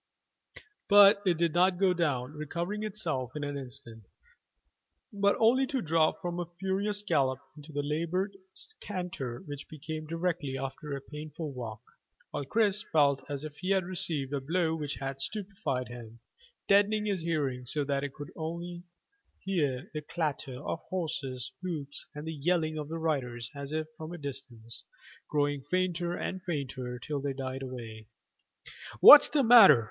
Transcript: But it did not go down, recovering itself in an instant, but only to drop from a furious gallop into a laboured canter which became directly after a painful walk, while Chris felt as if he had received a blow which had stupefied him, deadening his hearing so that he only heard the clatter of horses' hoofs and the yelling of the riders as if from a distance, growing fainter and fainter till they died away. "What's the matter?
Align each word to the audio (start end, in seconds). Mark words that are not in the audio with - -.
But 0.89 1.21
it 1.27 1.37
did 1.37 1.53
not 1.53 1.77
go 1.77 1.93
down, 1.93 2.33
recovering 2.33 2.81
itself 2.81 3.35
in 3.35 3.43
an 3.43 3.55
instant, 3.55 4.07
but 5.13 5.35
only 5.37 5.67
to 5.67 5.79
drop 5.79 6.23
from 6.23 6.39
a 6.39 6.47
furious 6.59 7.03
gallop 7.03 7.37
into 7.55 7.71
a 7.79 7.85
laboured 7.85 8.35
canter 8.79 9.41
which 9.45 9.69
became 9.69 10.07
directly 10.07 10.57
after 10.57 10.95
a 10.97 11.01
painful 11.01 11.51
walk, 11.53 11.83
while 12.31 12.45
Chris 12.45 12.81
felt 12.91 13.23
as 13.29 13.43
if 13.43 13.57
he 13.57 13.69
had 13.69 13.83
received 13.85 14.33
a 14.33 14.41
blow 14.41 14.73
which 14.73 14.95
had 14.95 15.21
stupefied 15.21 15.89
him, 15.89 16.19
deadening 16.67 17.05
his 17.05 17.21
hearing 17.21 17.67
so 17.67 17.83
that 17.83 18.01
he 18.01 18.09
only 18.35 18.81
heard 19.47 19.91
the 19.93 20.01
clatter 20.01 20.59
of 20.65 20.79
horses' 20.89 21.51
hoofs 21.61 22.07
and 22.15 22.25
the 22.25 22.33
yelling 22.33 22.75
of 22.75 22.89
the 22.89 22.97
riders 22.97 23.51
as 23.53 23.71
if 23.71 23.85
from 23.97 24.11
a 24.13 24.17
distance, 24.17 24.83
growing 25.29 25.61
fainter 25.69 26.15
and 26.15 26.41
fainter 26.41 26.97
till 26.97 27.21
they 27.21 27.33
died 27.33 27.61
away. 27.61 28.07
"What's 28.99 29.27
the 29.27 29.43
matter? 29.43 29.79